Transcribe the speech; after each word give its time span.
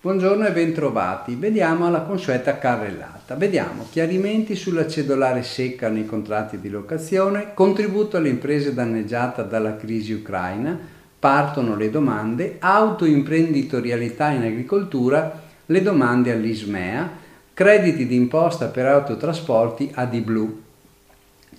Buongiorno 0.00 0.46
e 0.46 0.52
bentrovati. 0.52 1.34
Vediamo 1.34 1.90
la 1.90 2.02
consueta 2.02 2.56
carrellata. 2.56 3.34
Vediamo 3.34 3.86
chiarimenti 3.90 4.54
sulla 4.54 4.86
cedolare 4.86 5.42
secca 5.42 5.88
nei 5.88 6.06
contratti 6.06 6.60
di 6.60 6.70
locazione, 6.70 7.52
contributo 7.52 8.16
alle 8.16 8.28
imprese 8.28 8.72
danneggiate 8.72 9.48
dalla 9.48 9.76
crisi 9.76 10.12
ucraina, 10.12 10.78
partono 11.18 11.74
le 11.74 11.90
domande, 11.90 12.58
autoimprenditorialità 12.60 14.30
in 14.30 14.42
agricoltura, 14.42 15.42
le 15.66 15.82
domande 15.82 16.30
all'Ismea, 16.30 17.10
crediti 17.52 18.06
di 18.06 18.14
imposta 18.14 18.66
per 18.66 18.86
autotrasporti 18.86 19.90
a 19.94 20.04
Di 20.04 20.20
Blu. 20.20 20.66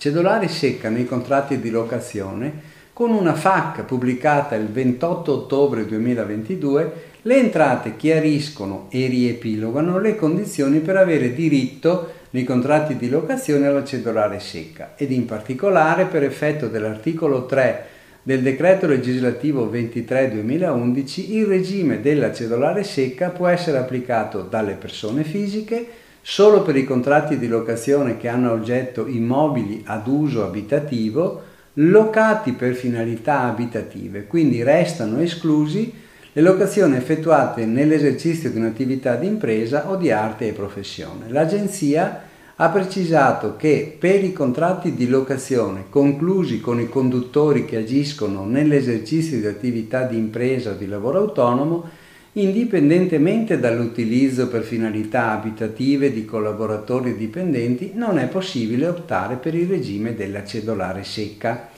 Cedolare 0.00 0.48
secca 0.48 0.88
nei 0.88 1.04
contratti 1.04 1.60
di 1.60 1.68
locazione 1.68 2.50
con 2.94 3.10
una 3.10 3.34
FAC 3.34 3.82
pubblicata 3.82 4.54
il 4.54 4.68
28 4.68 5.30
ottobre 5.30 5.84
2022 5.84 6.92
le 7.20 7.36
entrate 7.36 7.96
chiariscono 7.96 8.86
e 8.88 9.08
riepilogano 9.08 9.98
le 9.98 10.16
condizioni 10.16 10.78
per 10.78 10.96
avere 10.96 11.34
diritto 11.34 12.12
nei 12.30 12.44
contratti 12.44 12.96
di 12.96 13.10
locazione 13.10 13.66
alla 13.66 13.84
cedolare 13.84 14.40
secca 14.40 14.94
ed 14.96 15.10
in 15.10 15.26
particolare 15.26 16.06
per 16.06 16.22
effetto 16.22 16.68
dell'articolo 16.68 17.44
3 17.44 17.84
del 18.22 18.40
decreto 18.40 18.86
legislativo 18.86 19.70
23-2011 19.70 21.32
il 21.32 21.44
regime 21.44 22.00
della 22.00 22.32
cedolare 22.32 22.84
secca 22.84 23.28
può 23.28 23.48
essere 23.48 23.76
applicato 23.76 24.40
dalle 24.40 24.76
persone 24.76 25.24
fisiche 25.24 25.86
solo 26.22 26.62
per 26.62 26.76
i 26.76 26.84
contratti 26.84 27.38
di 27.38 27.48
locazione 27.48 28.16
che 28.16 28.28
hanno 28.28 28.52
oggetto 28.52 29.06
immobili 29.06 29.82
ad 29.86 30.06
uso 30.06 30.44
abitativo 30.44 31.42
locati 31.74 32.52
per 32.52 32.74
finalità 32.74 33.40
abitative, 33.42 34.26
quindi 34.26 34.62
restano 34.62 35.20
esclusi 35.20 35.92
le 36.32 36.42
locazioni 36.42 36.96
effettuate 36.96 37.64
nell'esercizio 37.66 38.50
di 38.50 38.58
un'attività 38.58 39.16
di 39.16 39.26
impresa 39.26 39.90
o 39.90 39.96
di 39.96 40.10
arte 40.10 40.48
e 40.48 40.52
professione. 40.52 41.28
L'Agenzia 41.28 42.22
ha 42.62 42.68
precisato 42.68 43.56
che 43.56 43.96
per 43.98 44.22
i 44.22 44.32
contratti 44.32 44.94
di 44.94 45.08
locazione 45.08 45.86
conclusi 45.88 46.60
con 46.60 46.78
i 46.78 46.88
conduttori 46.88 47.64
che 47.64 47.78
agiscono 47.78 48.44
nell'esercizio 48.44 49.38
di 49.38 49.46
attività 49.46 50.02
di 50.02 50.18
impresa 50.18 50.72
o 50.72 50.74
di 50.74 50.86
lavoro 50.86 51.20
autonomo, 51.20 51.88
indipendentemente 52.32 53.58
dall'utilizzo 53.58 54.48
per 54.48 54.62
finalità 54.62 55.32
abitative 55.32 56.12
di 56.12 56.24
collaboratori 56.24 57.16
dipendenti, 57.16 57.92
non 57.94 58.18
è 58.18 58.28
possibile 58.28 58.86
optare 58.86 59.36
per 59.36 59.54
il 59.54 59.66
regime 59.66 60.14
della 60.14 60.44
cedolare 60.44 61.02
secca. 61.02 61.68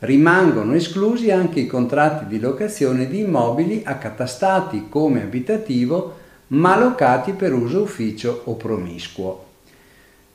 Rimangono 0.00 0.74
esclusi 0.74 1.30
anche 1.30 1.60
i 1.60 1.66
contratti 1.66 2.26
di 2.26 2.40
locazione 2.40 3.06
di 3.06 3.20
immobili 3.20 3.82
accatastati 3.84 4.86
come 4.88 5.22
abitativo 5.22 6.18
ma 6.48 6.78
locati 6.78 7.32
per 7.32 7.52
uso 7.52 7.82
ufficio 7.82 8.42
o 8.44 8.54
promiscuo. 8.56 9.51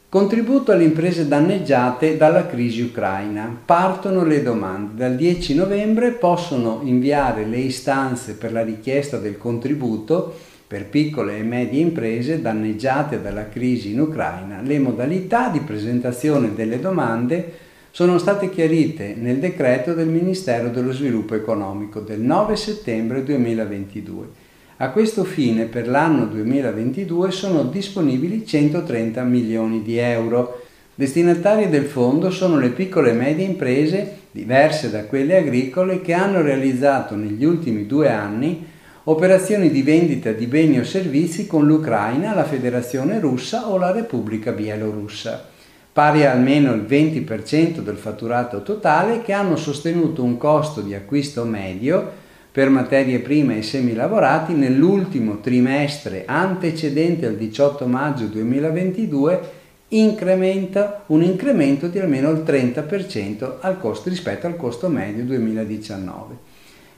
Contributo 0.09 0.71
alle 0.71 0.85
imprese 0.85 1.27
danneggiate 1.27 2.15
dalla 2.15 2.47
crisi 2.47 2.81
ucraina. 2.81 3.53
Partono 3.65 4.23
le 4.23 4.41
domande. 4.41 4.93
Dal 4.95 5.17
10 5.17 5.53
novembre 5.53 6.11
possono 6.11 6.79
inviare 6.83 7.43
le 7.43 7.57
istanze 7.57 8.35
per 8.35 8.53
la 8.53 8.63
richiesta 8.63 9.17
del 9.17 9.37
contributo 9.37 10.33
per 10.65 10.85
piccole 10.85 11.37
e 11.37 11.43
medie 11.43 11.81
imprese 11.81 12.41
danneggiate 12.41 13.21
dalla 13.21 13.49
crisi 13.49 13.91
in 13.91 13.99
Ucraina. 13.99 14.61
Le 14.61 14.79
modalità 14.79 15.49
di 15.49 15.59
presentazione 15.59 16.53
delle 16.55 16.79
domande 16.79 17.51
sono 17.91 18.17
state 18.17 18.49
chiarite 18.49 19.13
nel 19.13 19.39
decreto 19.39 19.93
del 19.93 20.07
Ministero 20.07 20.69
dello 20.69 20.93
Sviluppo 20.93 21.35
Economico 21.35 21.99
del 21.99 22.21
9 22.21 22.55
settembre 22.55 23.25
2022. 23.25 24.46
A 24.79 24.91
questo 24.91 25.23
fine 25.23 25.65
per 25.65 25.87
l'anno 25.87 26.25
2022 26.25 27.31
sono 27.31 27.63
disponibili 27.63 28.45
130 28.45 29.23
milioni 29.23 29.81
di 29.81 29.97
euro. 29.97 30.61
Destinatarie 30.93 31.67
del 31.67 31.85
fondo 31.85 32.29
sono 32.29 32.59
le 32.59 32.69
piccole 32.69 33.09
e 33.09 33.13
medie 33.13 33.43
imprese, 33.43 34.17
diverse 34.29 34.91
da 34.91 35.05
quelle 35.05 35.37
agricole, 35.37 36.01
che 36.01 36.13
hanno 36.13 36.43
realizzato 36.43 37.15
negli 37.15 37.43
ultimi 37.43 37.87
due 37.87 38.11
anni 38.11 38.67
operazioni 39.05 39.71
di 39.71 39.81
vendita 39.81 40.31
di 40.31 40.45
beni 40.45 40.77
o 40.77 40.83
servizi 40.83 41.47
con 41.47 41.65
l'Ucraina, 41.65 42.35
la 42.35 42.43
Federazione 42.43 43.19
russa 43.19 43.69
o 43.69 43.79
la 43.79 43.91
Repubblica 43.91 44.51
Bielorussa 44.51 45.55
pari 45.91 46.23
a 46.23 46.31
almeno 46.31 46.73
il 46.73 46.83
20% 46.83 47.79
del 47.79 47.95
fatturato 47.95 48.61
totale, 48.61 49.23
che 49.23 49.33
hanno 49.33 49.55
sostenuto 49.55 50.21
un 50.21 50.37
costo 50.37 50.81
di 50.81 50.93
acquisto 50.93 51.43
medio 51.45 52.25
per 52.57 52.71
materie 52.71 53.19
prime 53.19 53.59
e 53.59 53.61
semilavorati 53.61 54.53
nell'ultimo 54.53 55.41
trimestre 55.41 56.23
antecedente 56.25 57.27
al 57.27 57.35
18 57.35 57.85
maggio 57.85 58.25
2022 58.25 59.51
incrementa 59.89 61.03
un 61.05 61.21
incremento 61.21 61.85
di 61.85 61.99
almeno 61.99 62.31
il 62.31 62.39
30% 62.43 63.57
al 63.59 63.79
costo, 63.79 64.09
rispetto 64.09 64.47
al 64.47 64.55
costo 64.55 64.87
medio 64.87 65.23
2019 65.25 66.35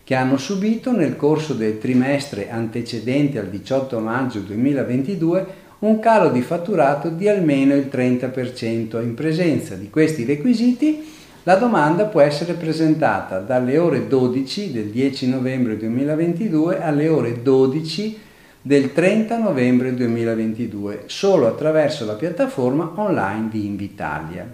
che 0.06 0.16
hanno 0.16 0.38
subito 0.38 0.94
nel 0.94 1.18
corso 1.18 1.54
del 1.54 1.78
trimestre 1.78 2.50
antecedente 2.50 3.38
al 3.38 3.50
18 3.50 4.00
maggio 4.00 4.40
2022 4.40 5.46
un 5.80 6.00
calo 6.00 6.30
di 6.30 6.42
fatturato 6.42 7.10
di 7.10 7.28
almeno 7.28 7.74
il 7.76 7.90
30%. 7.92 9.02
In 9.02 9.14
presenza 9.14 9.76
di 9.76 9.90
questi 9.90 10.24
requisiti 10.24 11.18
la 11.44 11.56
domanda 11.56 12.06
può 12.06 12.20
essere 12.20 12.54
presentata 12.54 13.40
dalle 13.40 13.78
ore 13.78 14.08
12 14.08 14.72
del 14.72 14.88
10 14.88 15.30
novembre 15.30 15.78
2022 15.78 16.82
alle 16.82 17.08
ore 17.08 17.42
12 17.42 18.20
del 18.62 18.92
30 18.92 19.38
novembre 19.38 19.94
2022 19.94 21.04
solo 21.06 21.48
attraverso 21.48 22.06
la 22.06 22.16
piattaforma 22.16 22.92
online 22.96 23.48
di 23.50 23.66
Invitalia. 23.66 24.48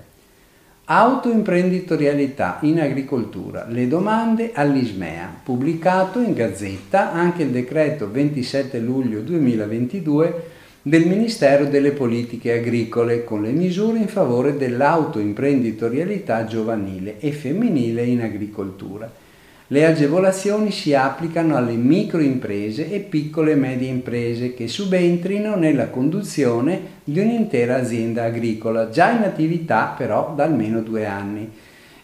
Autoimprenditorialità 0.87 2.59
in 2.61 2.79
agricoltura, 2.79 3.65
le 3.67 3.87
domande 3.87 4.51
all'Ismea, 4.53 5.33
pubblicato 5.43 6.19
in 6.19 6.33
Gazzetta 6.33 7.11
anche 7.11 7.41
il 7.41 7.49
decreto 7.49 8.11
27 8.11 8.77
luglio 8.77 9.21
2022 9.21 10.49
del 10.87 11.07
Ministero 11.07 11.65
delle 11.65 11.93
Politiche 11.93 12.59
Agricole 12.59 13.23
con 13.23 13.41
le 13.41 13.49
misure 13.49 13.97
in 13.97 14.07
favore 14.07 14.55
dell'autoimprenditorialità 14.55 16.45
giovanile 16.45 17.15
e 17.17 17.31
femminile 17.31 18.03
in 18.03 18.21
agricoltura. 18.21 19.11
Le 19.65 19.83
agevolazioni 19.83 20.69
si 20.69 20.93
applicano 20.93 21.55
alle 21.55 21.73
microimprese 21.73 22.91
e 22.91 22.99
piccole 22.99 23.53
e 23.53 23.55
medie 23.55 23.87
imprese 23.87 24.53
che 24.53 24.67
subentrino 24.67 25.55
nella 25.55 25.87
conduzione 25.87 26.81
di 27.03 27.19
un'intera 27.19 27.77
azienda 27.77 28.25
agricola, 28.25 28.91
già 28.91 29.09
in 29.09 29.23
attività 29.23 29.95
però 29.97 30.35
da 30.35 30.43
almeno 30.43 30.81
due 30.81 31.07
anni 31.07 31.49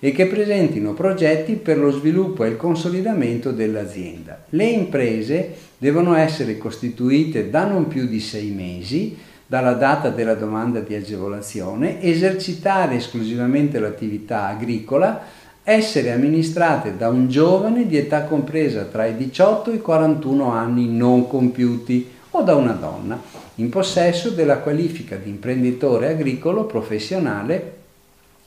e 0.04 0.12
che 0.12 0.26
presentino 0.26 0.94
progetti 0.94 1.54
per 1.54 1.78
lo 1.78 1.92
sviluppo 1.92 2.44
e 2.44 2.50
il 2.50 2.58
consolidamento 2.58 3.52
dell'azienda. 3.52 4.46
Le 4.50 4.66
imprese 4.66 5.54
devono 5.78 6.16
essere 6.16 6.58
costituite 6.58 7.52
da 7.52 7.66
non 7.66 7.88
più 7.88 8.08
di 8.08 8.20
sei 8.20 8.50
mesi 8.50 9.16
dalla 9.46 9.74
data 9.74 10.10
della 10.10 10.34
domanda 10.34 10.80
di 10.80 10.96
agevolazione, 10.96 12.02
esercitare 12.02 12.96
esclusivamente 12.96 13.78
l'attività 13.78 14.48
agricola, 14.48 15.22
essere 15.62 16.12
amministrate 16.12 16.98
da 16.98 17.10
un 17.10 17.30
giovane 17.30 17.86
di 17.86 17.96
età 17.96 18.24
compresa 18.24 18.86
tra 18.86 19.06
i 19.06 19.16
18 19.16 19.72
e 19.72 19.76
i 19.76 19.82
41 19.82 20.52
anni 20.52 20.88
non 20.88 21.28
compiuti 21.28 22.10
o 22.32 22.42
da 22.42 22.56
una 22.56 22.72
donna 22.72 23.22
in 23.56 23.70
possesso 23.70 24.32
della 24.32 24.58
qualifica 24.58 25.16
di 25.16 25.30
imprenditore 25.30 26.08
agricolo 26.08 26.64
professionale 26.64 27.81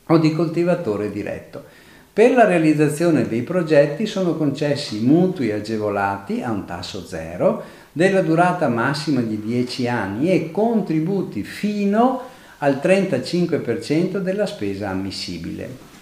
o 0.07 0.19
di 0.19 0.35
coltivatore 0.35 1.11
diretto. 1.11 1.65
Per 2.13 2.33
la 2.33 2.45
realizzazione 2.45 3.27
dei 3.27 3.43
progetti 3.43 4.07
sono 4.07 4.37
concessi 4.37 5.01
mutui 5.01 5.51
agevolati 5.51 6.43
a 6.43 6.51
un 6.53 6.65
tasso 6.65 7.05
zero 7.05 7.63
della 7.91 8.23
durata 8.23 8.69
massima 8.69 9.21
di 9.21 9.41
10 9.41 9.89
anni 9.89 10.31
e 10.31 10.51
contributi 10.51 11.43
fino 11.43 12.23
al 12.59 12.81
35% 12.83 14.19
della 14.19 14.47
spesa 14.47 14.91
ammissibile. 14.91 15.93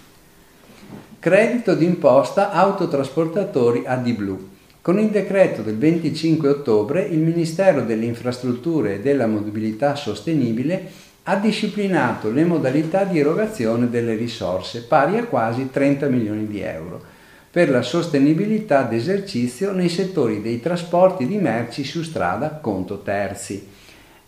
Credito 1.18 1.74
d'imposta 1.74 2.50
autotrasportatori 2.50 3.84
AD 3.86 4.36
Con 4.82 4.98
il 4.98 5.08
decreto 5.08 5.62
del 5.62 5.78
25 5.78 6.48
ottobre 6.48 7.02
il 7.02 7.20
Ministero 7.20 7.82
delle 7.82 8.04
Infrastrutture 8.04 8.96
e 8.96 9.00
della 9.00 9.26
Mobilità 9.26 9.94
Sostenibile 9.94 10.90
ha 11.24 11.36
disciplinato 11.36 12.30
le 12.30 12.44
modalità 12.44 13.04
di 13.04 13.18
erogazione 13.20 13.88
delle 13.88 14.14
risorse, 14.14 14.82
pari 14.82 15.18
a 15.18 15.24
quasi 15.24 15.70
30 15.70 16.08
milioni 16.08 16.48
di 16.48 16.60
euro, 16.60 17.00
per 17.50 17.70
la 17.70 17.82
sostenibilità 17.82 18.82
d'esercizio 18.82 19.72
nei 19.72 19.88
settori 19.88 20.40
dei 20.40 20.60
trasporti 20.60 21.26
di 21.26 21.36
merci 21.36 21.84
su 21.84 22.02
strada 22.02 22.58
conto 22.60 23.02
terzi. 23.02 23.68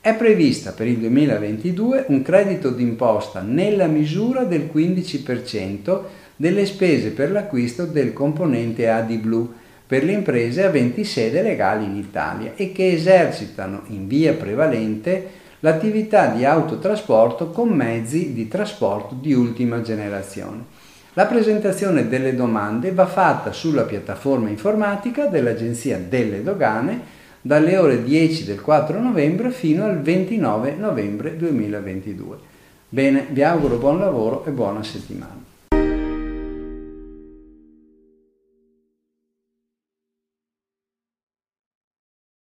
È 0.01 0.15
prevista 0.15 0.73
per 0.73 0.87
il 0.87 0.99
2022 0.99 2.05
un 2.09 2.23
credito 2.23 2.71
d'imposta 2.71 3.41
nella 3.41 3.87
misura 3.87 4.45
del 4.45 4.69
15% 4.73 6.01
delle 6.37 6.67
spese 6.67 7.11
per 7.11 7.31
l'acquisto 7.31 7.87
del 7.87 8.13
componente 8.13 8.89
AD 8.89 9.15
Blue 9.15 9.49
per 9.87 10.05
le 10.05 10.13
imprese 10.13 10.65
aventi 10.65 11.05
sede 11.05 11.43
legale 11.43 11.85
in 11.85 11.97
Italia 11.97 12.53
e 12.57 12.73
che 12.73 12.93
esercitano 12.93 13.85
in 13.89 14.07
via 14.07 14.35
prevalente 14.35 15.43
l'attività 15.65 16.27
di 16.27 16.45
autotrasporto 16.45 17.49
con 17.49 17.71
mezzi 17.71 18.35
di 18.35 18.49
trasporto 18.49 19.17
di 19.19 19.33
ultima 19.33 19.81
generazione. 19.81 20.63
La 21.15 21.25
presentazione 21.25 22.07
delle 22.07 22.35
domande 22.35 22.93
va 22.93 23.07
fatta 23.07 23.51
sulla 23.51 23.85
piattaforma 23.85 24.51
informatica 24.51 25.27
dell'Agenzia 25.27 25.99
delle 25.99 26.43
Dogane 26.43 27.23
dalle 27.41 27.79
ore 27.79 28.03
10 28.03 28.45
del 28.45 28.61
4 28.61 29.01
novembre 29.01 29.51
fino 29.51 29.85
al 29.85 30.03
29 30.03 30.75
novembre 30.79 31.35
2022. 31.39 32.37
Bene, 32.91 33.27
vi 33.31 33.43
auguro 33.43 33.79
buon 33.79 33.99
lavoro 33.99 34.45
e 34.45 34.51
buona 34.51 34.83
settimana. 34.83 35.54